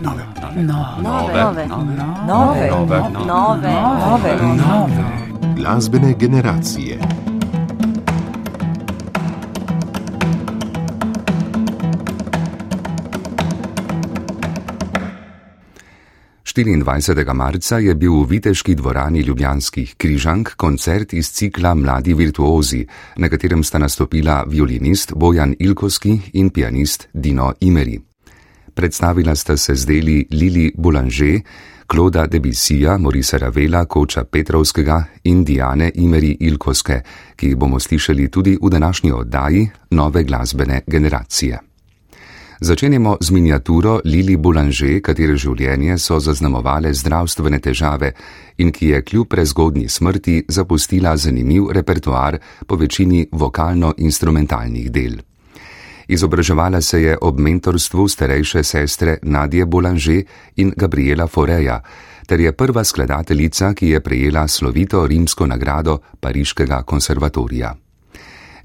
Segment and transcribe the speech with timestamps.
[0.00, 0.24] nove,
[0.62, 1.66] nove, nove, nove,
[2.26, 5.54] nove, nove, nove.
[5.56, 6.98] Glasbene generacije.
[16.42, 23.28] Štiriindvajsetega marca je bil v viteški dvorani Ljubljanskih križank koncert iz cikla Mladi virtuozi, na
[23.28, 28.07] katerem sta nastopila violinist Bojan Ilkovski in pianist Dino Imeri.
[28.78, 31.40] Predstavila sta se z deli Lili Boulanger,
[31.86, 37.00] Kloda Debussija, Morisa Ravela, Koča Petrovskega in Diane Imeri Ilkoske,
[37.36, 41.58] ki jih bomo slišali tudi v današnji oddaji Nove glasbene generacije.
[42.60, 48.12] Začenjamo z miniaturo Lili Boulanger, katere življenje so zaznamovale zdravstvene težave
[48.58, 55.18] in ki je kljub prezgodni smrti zapustila zanimiv repertoar po večini vokalno-instrumentalnih del.
[56.08, 60.22] Izobraževala se je ob mentorstvu starejše sestre Nadje Boulanger
[60.56, 61.82] in Gabriela Foreja,
[62.26, 67.76] ter je prva skladateljica, ki je prejela slovito rimsko nagrado Pariškega konservatorija.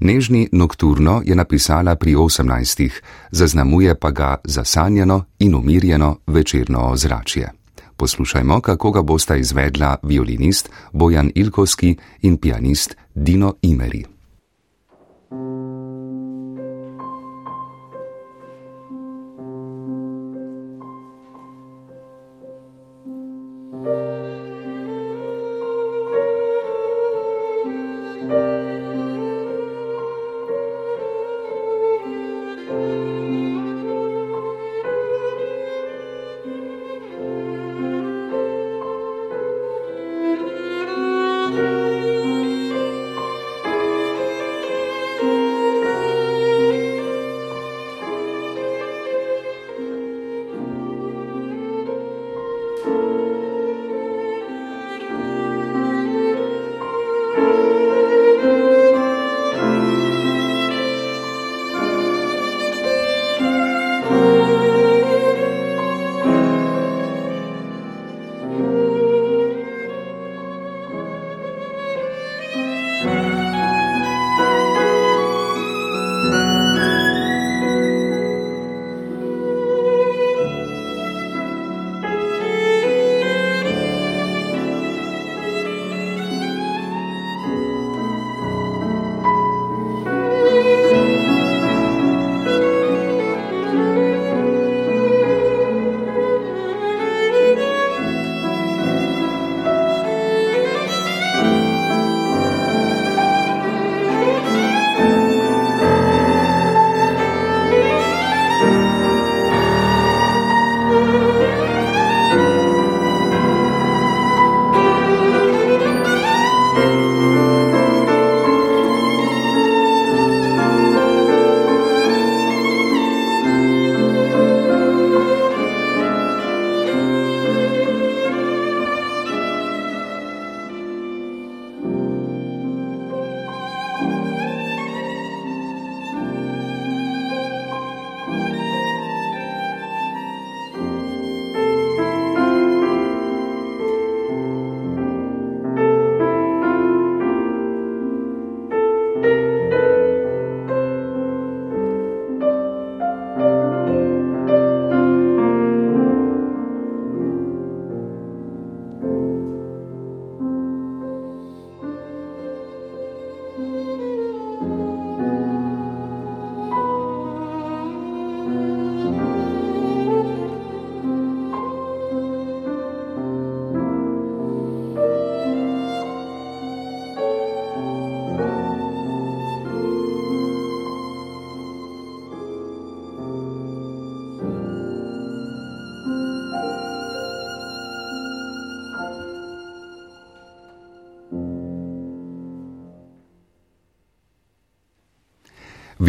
[0.00, 2.90] Nežni nokturno je napisala pri 18,
[3.30, 7.52] zaznamuje pa ga zasanjeno in umirjeno večerno ozračje.
[7.96, 14.04] Poslušajmo, kako ga bosta izvedla violinist Bojan Ilkovski in pianist Dino Imeri.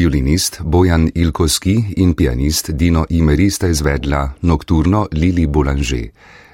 [0.06, 6.10] Violinist Bojan Ilkovski in pianist Dino Imeri sta izvedla Nocturno Lili Boulanger.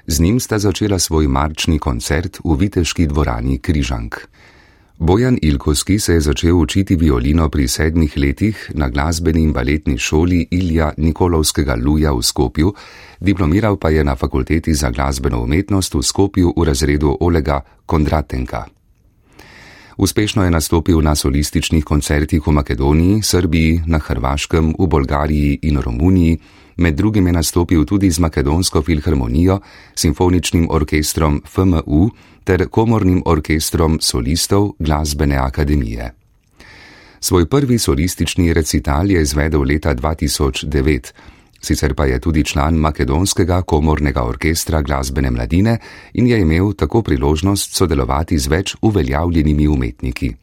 [0.06, 4.16] Z njim sta začela svoj marčni koncert v viteški dvorani Križank.
[4.98, 10.46] Bojan Ilkovski se je začel učiti violino pri sedmih letih na glasbeni in baletni šoli
[10.50, 12.74] Ilja Nikolovskega Luja v Skopju,
[13.20, 18.64] diplomiral pa je na fakulteti za glasbeno umetnost v Skopju v razredu Olega Kondratenka.
[19.96, 26.38] Uspešno je nastopil na solističnih koncertih v Makedoniji, Srbiji, na Hrvaškem, v Bolgariji in Romuniji,
[26.76, 29.60] Med drugim je nastopil tudi z Makedonsko filharmonijo,
[29.94, 32.10] simfoničnim orkestrom FMU
[32.44, 36.14] ter komornim orkestrom solistov glasbene akademije.
[37.20, 41.12] Svoj prvi solistični recital je izvedel leta 2009,
[41.62, 45.78] sicer pa je tudi član Makedonskega komornega orkestra glasbene mladine
[46.14, 50.34] in je imel tako priložnost sodelovati z več uveljavljenimi umetniki.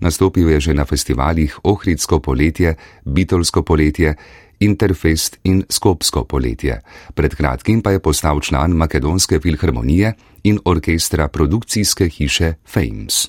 [0.00, 2.74] Nastopil je že na festivalih Ohridsko poletje,
[3.04, 4.14] Bitolsko poletje,
[4.60, 6.80] Interfest in Skopsko poletje.
[7.14, 10.14] Pred kratkim pa je postal član Makedonske filharmonije
[10.44, 13.28] in orkestra produkcijske hiše Fames.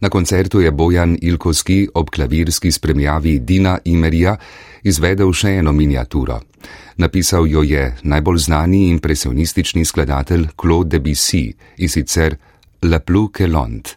[0.00, 4.36] Na koncertu je Bojan Ilkovski ob klavirski spremljavi Dina Imerija
[4.84, 6.40] izvedel še eno miniaturo.
[6.96, 12.36] Napisal jo je najbolj znani impresionistični skladatelj Claude Debussy in sicer
[12.82, 13.88] La Plus que Lond.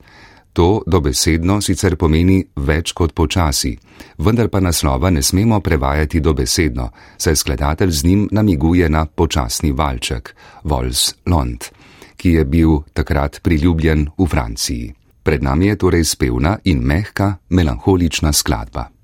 [0.53, 3.75] To dobesedno sicer pomeni več kot počasi,
[4.17, 10.33] vendar pa naslova ne smemo prevajati dobesedno, saj skladatelj z njim namiguje na počasni valček,
[10.63, 11.69] Vols Lond,
[12.17, 14.93] ki je bil takrat priljubljen v Franciji.
[15.23, 18.96] Pred nami je torej spevna in mehka, melankolična skladba.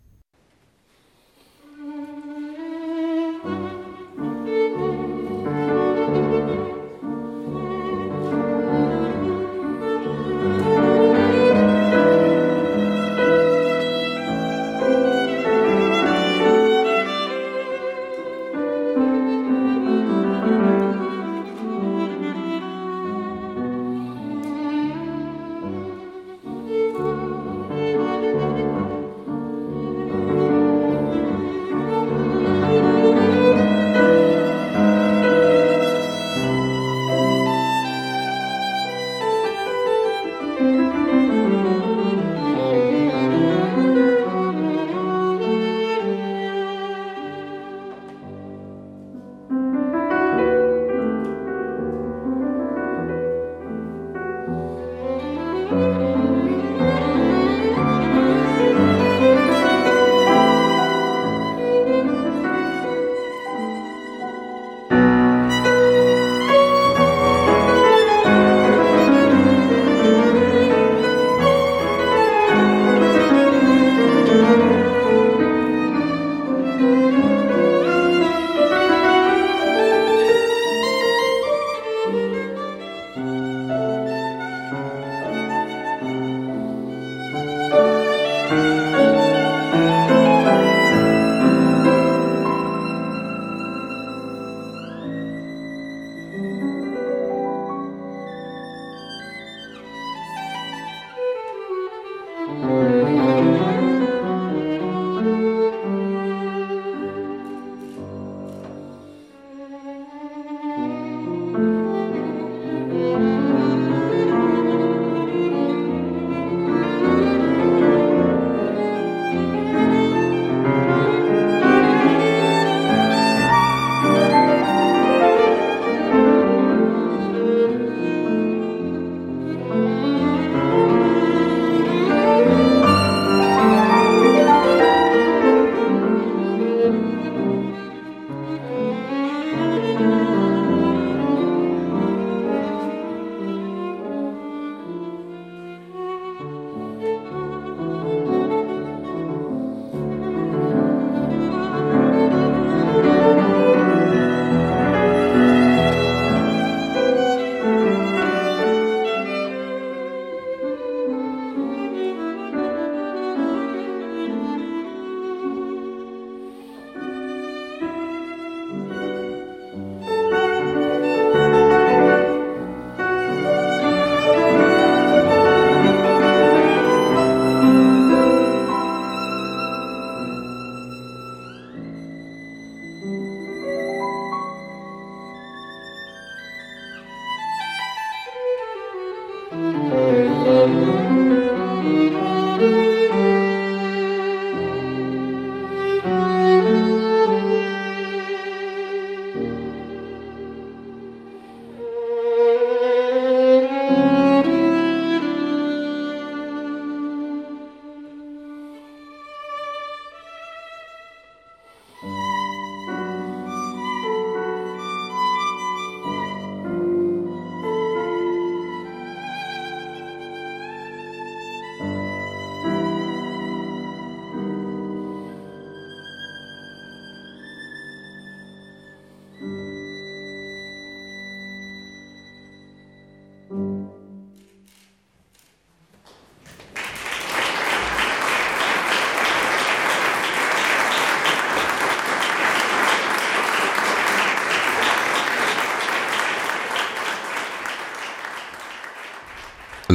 [55.69, 56.22] Música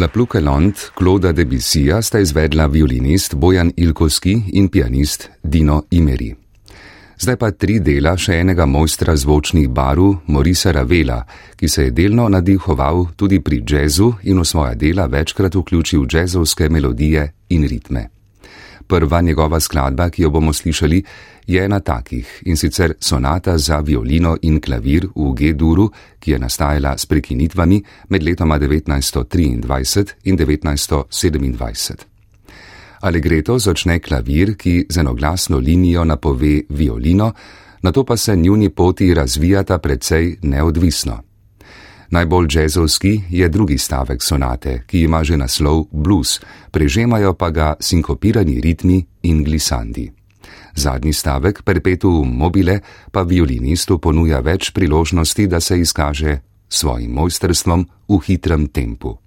[0.08, 6.34] La Pluke Lond, Kloda Debussija sta izvedla violinist Bojan Ilkovski in pianist Dino Imeri.
[7.18, 11.20] Zdaj pa tri dela še enega mojstra zvočnih barv, Morisa Ravela,
[11.56, 16.70] ki se je delno nadihoval tudi pri jazzu in v svoja dela večkrat vključil jazzovske
[16.72, 18.08] melodije in ritme.
[18.88, 21.02] Prva njegova skladba, ki jo bomo slišali,
[21.46, 26.98] je ena takih in sicer sonata za violino in klavir v G-duru, ki je nastajala
[26.98, 31.94] s prekinitvami med letoma 1923 in 1927.
[33.00, 37.32] Allegretto začne klavir, ki z enoglasno linijo napove violino,
[37.82, 41.27] na to pa se njuni poti razvijata precej neodvisno.
[42.10, 48.60] Najbolj džezovski je drugi stavek sonate, ki ima že naslov blues, prežemajo pa ga sinkopirani
[48.60, 50.08] ritmi in glisandi.
[50.74, 52.80] Zadnji stavek, perpetuum mobile,
[53.12, 56.38] pa violinistu ponuja več priložnosti, da se izkaže
[56.68, 59.18] svojim mojstrstvom v hitrem tempu.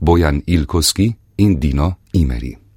[0.00, 2.69] Bojan Ilkovski in Dino Imeri.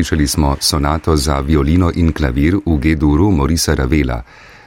[0.00, 4.22] Slišali smo sonato za violino in klavir v G-duru Morisa Ravela.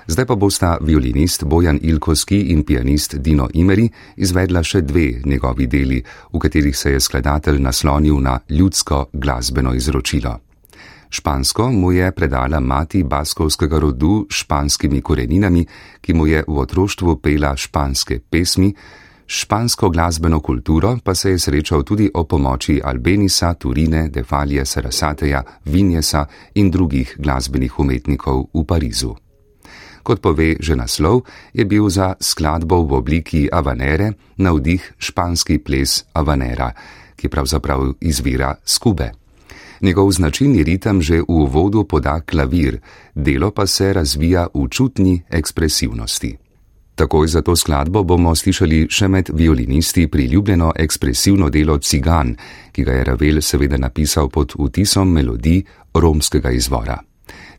[0.07, 6.03] Zdaj pa bosta violinist Bojan Ilkovski in pianist Dino Imeri izvedla še dve njegovi deli,
[6.33, 10.37] v katerih se je skladatelj naslonil na ljudsko glasbeno izročilo.
[11.09, 15.65] Špansko mu je predala mati baskovskega rodu s španskimi koreninami,
[16.01, 18.69] ki mu je v otroštvu pela španske pesmi,
[19.33, 26.25] špansko glasbeno kulturo pa se je srečal tudi o pomoči Albenisa, Turine, Defalije, Sarasateja, Vinjesa
[26.55, 29.15] in drugih glasbenih umetnikov v Parizu.
[30.03, 36.73] Kot pove že naslov, je bil za skladbo v obliki avanere navdih španski ples avanera,
[37.15, 39.11] ki pravzaprav izvira skube.
[39.81, 42.79] Njegov značilni ritem že v uvodu poda klavir,
[43.15, 46.37] delo pa se razvija v čutni ekspresivnosti.
[46.95, 52.35] Takoj za to skladbo bomo slišali še med violinisti priljubljeno ekspresivno delo Cigan,
[52.71, 56.99] ki ga je Ravel seveda napisal pod vtisom melodij romskega izvora.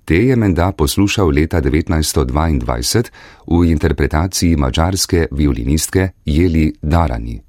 [0.05, 3.11] Te je menda poslušal leta 1922
[3.47, 7.41] v interpretaciji mačarske violinistke Jeli Darani.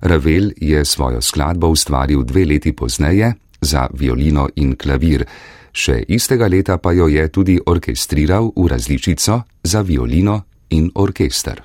[0.00, 5.24] Ravel je svojo skladbo ustvaril dve leti pozneje za violino in klavir,
[5.72, 11.62] še istega leta pa jo je tudi orkestriral v različico za violino in orkester.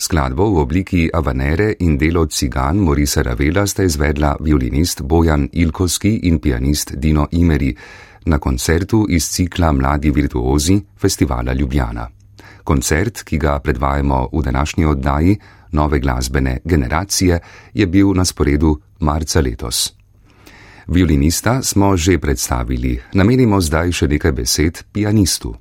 [0.00, 6.38] Skladbo v obliki avanere in delo cigan Morisa Ravela sta izvedla violinist Bojan Ilkovski in
[6.40, 7.76] pianist Dino Imeri
[8.24, 12.08] na koncertu iz cikla Mladi virtuozi festivala Ljubljana.
[12.64, 15.38] Koncert, ki ga predvajamo v današnji oddaji
[15.72, 17.38] Nove glasbene generacije,
[17.74, 19.92] je bil na sporedu marca letos.
[20.86, 25.54] Violinista smo že predstavili, namenimo zdaj še nekaj besed pianistu.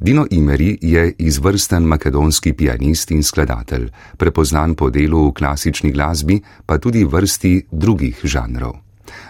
[0.00, 6.78] Dino Imeri je izvrsten makedonski pianist in skladatelj, prepoznan po delu v klasični glasbi, pa
[6.78, 8.76] tudi vrsti drugih žanrov.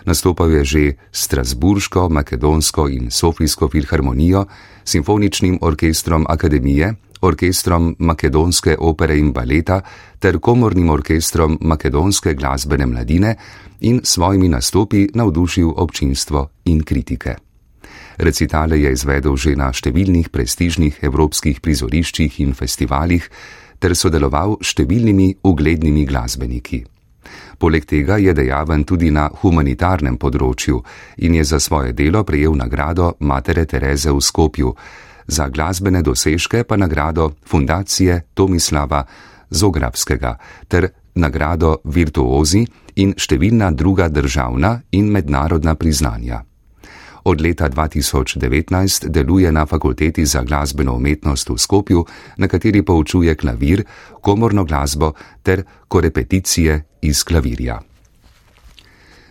[0.04, 4.44] Nastopal je že Strasburško, Makedonsko in Sofijsko filharmonijo,
[4.84, 9.80] simfoničnim orkestrom Akademije, orkestrom Makedonske opere in baleta
[10.18, 13.36] ter komornim orkestrom Makedonske glasbene mladine
[13.80, 17.47] in svojimi nastopi navdušil občinstvo in kritike.
[18.18, 23.22] Recitale je izvedel že na številnih prestižnih evropskih prizoriščih in festivalih
[23.78, 26.82] ter sodeloval s številnimi uglednimi glasbeniki.
[27.58, 30.82] Poleg tega je dejaven tudi na humanitarnem področju
[31.22, 34.74] in je za svoje delo prejel nagrado Matere Tereze v Skopju,
[35.28, 39.04] za glasbene dosežke pa nagrado Fundacije Tomislava
[39.50, 40.38] Zograbskega
[40.68, 42.64] ter nagrado Virtuozi
[42.96, 46.42] in številna druga državna in mednarodna priznanja.
[47.28, 52.04] Od leta 2019 deluje na fakulteti za glasbeno umetnost v Skopju,
[52.36, 53.84] na kateri poučuje klavir,
[54.20, 55.12] komorno glasbo
[55.42, 57.80] ter korepeticije iz klavirja.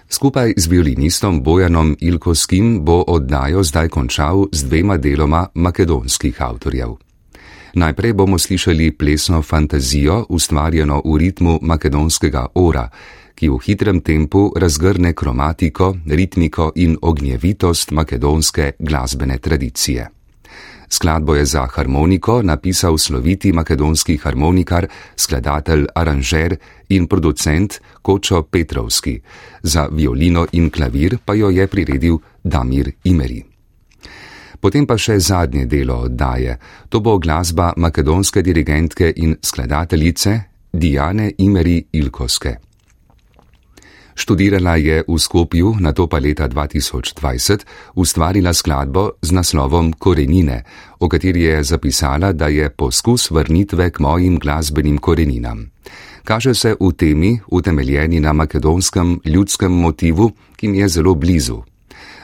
[0.10, 6.96] Skupaj z violinistom Bojanom Ilkovskim bo oddajo zdaj končal z dvema deloma makedonskih avtorjev.
[7.74, 12.90] Najprej bomo slišali plesno fantazijo, ustvarjeno v ritmu makedonskega ora,
[13.38, 20.10] ki v hitrem tempu razgrne kromatiko, ritmiko in ognjevitost makedonske glasbene tradicije.
[20.90, 26.56] Skladbo je za harmoniko napisal sloviti makedonski harmonikar, skladatelj, aranžer
[26.90, 29.20] in producent Kočo Petrovski,
[29.64, 33.44] za violino in klavir pa jo je priredil Damir Imeri.
[34.60, 36.58] Potem pa še zadnje delo oddaje,
[36.90, 40.40] to bo glasba makedonske dirigentke in skladateljice
[40.74, 42.67] Diane Imeri Ilkoske.
[44.18, 47.62] Študirala je v Skopju, na to pa leta 2020
[47.94, 50.66] ustvarila skladbo z naslovom Korenine,
[50.98, 55.70] o kateri je zapisala, da je poskus vrnitve k mojim glasbenim koreninam.
[56.26, 61.62] Kaže se v temi, utemeljeni na makedonskem ljudskem motivu, ki mi je zelo blizu.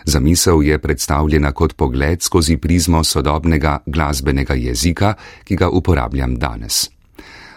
[0.05, 5.13] Zamisel je predstavljena kot pogled skozi prizmo sodobnega glasbenega jezika,
[5.43, 6.92] ki ga uporabljam danes.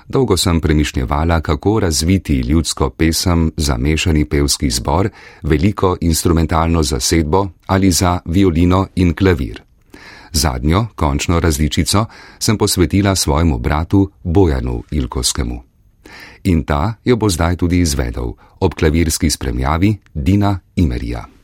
[0.09, 5.09] Dolgo sem premišljevala, kako razviti ljudsko pesem za mešani pevski zbor,
[5.43, 9.63] veliko instrumentalno zasedbo ali za violino in klavir.
[10.33, 12.05] Zadnjo, končno različico
[12.39, 15.63] sem posvetila svojemu bratu Bojanu Ilkovskemu.
[16.45, 21.36] In ta jo bo zdaj tudi izvedel ob klavirski spremljavi Dina Imerija.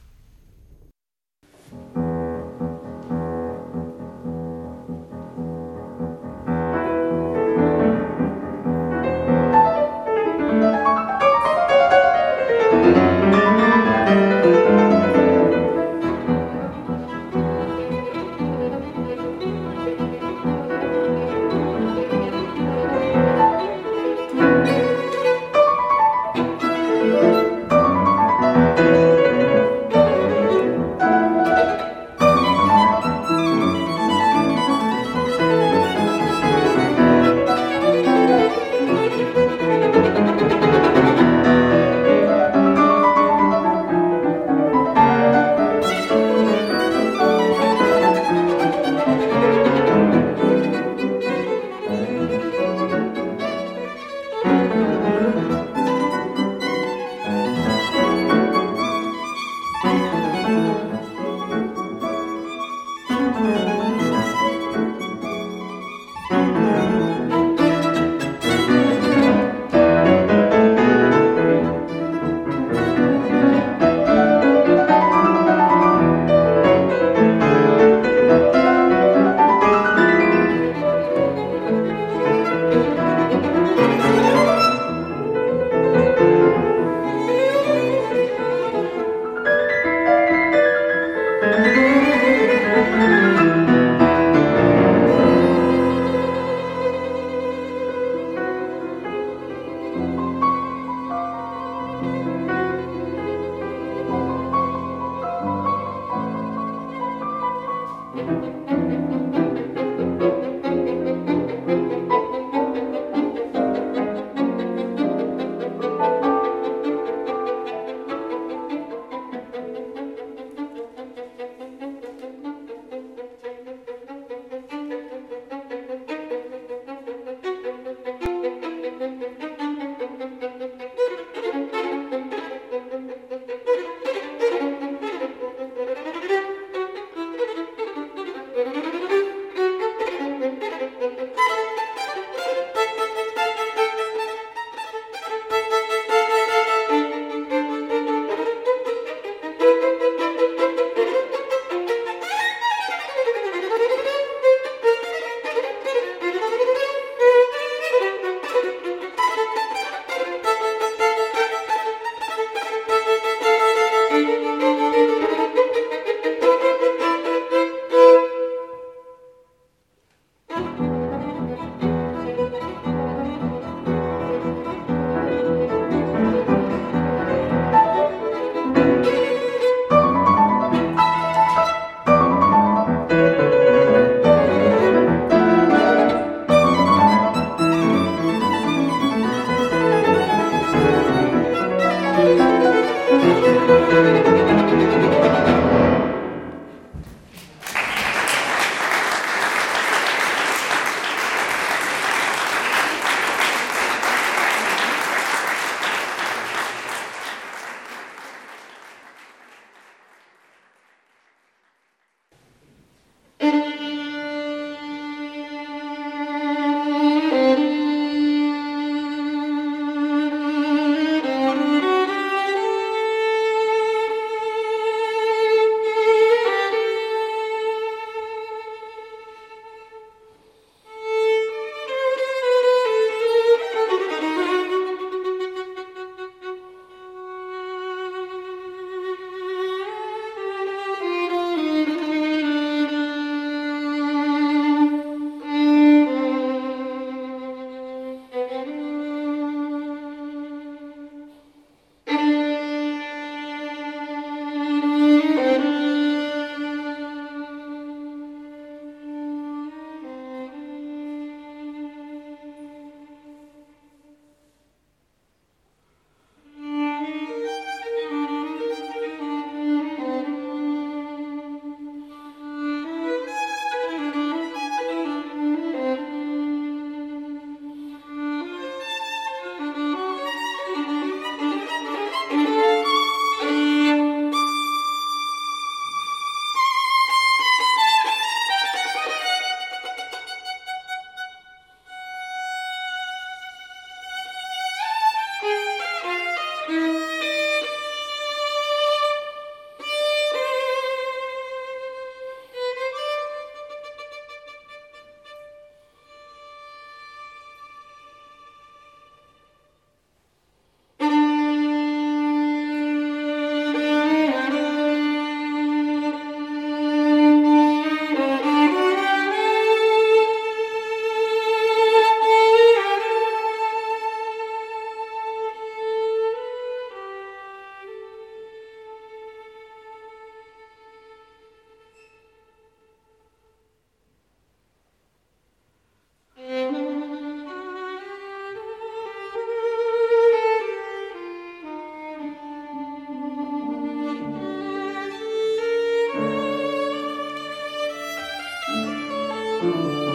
[349.75, 350.12] you.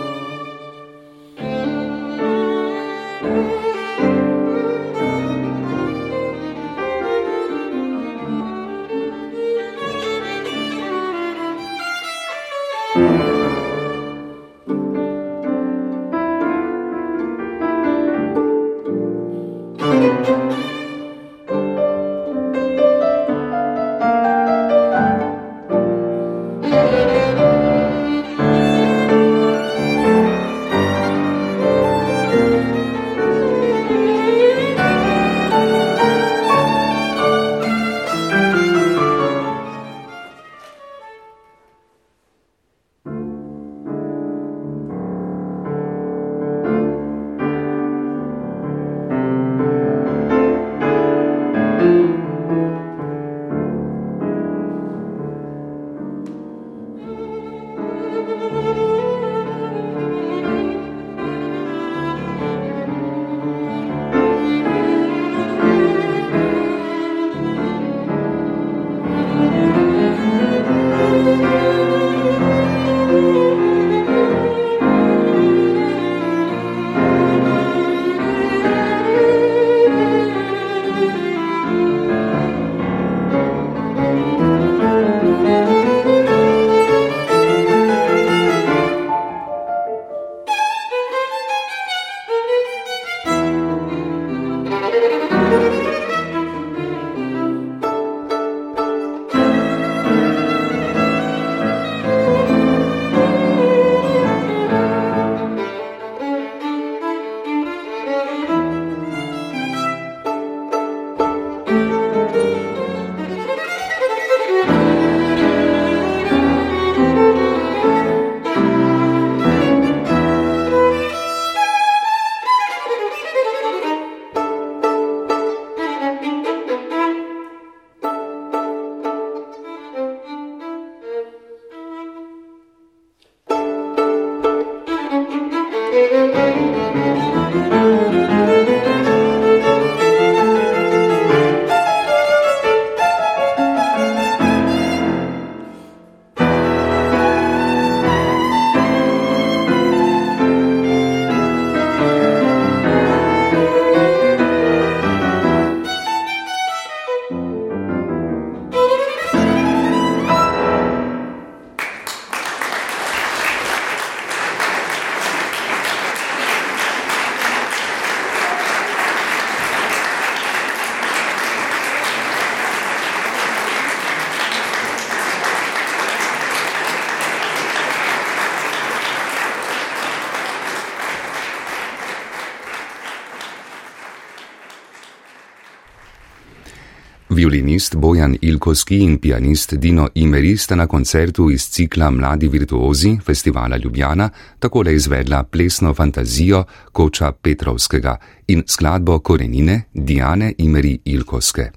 [187.78, 193.78] Violinist Bojan Ilkovski in pianist Dino Imeri sta na koncertu iz cikla Mladi virtuozi festivala
[193.78, 198.18] Ljubljana takole izvedla plesno fantazijo Koča Petrovskega
[198.48, 201.70] in skladbo Korenine Diane Imeri Ilkovske.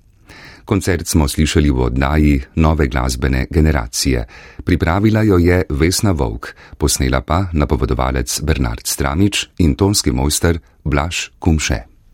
[0.65, 4.25] Koncert smo slišali v oddaji Nove glasbene generacije.
[4.65, 11.90] Pripravila jo je Vesna Vovk, posnela pa napovedovalec Bernard Stramič in tonski mojster Blaž Kumše.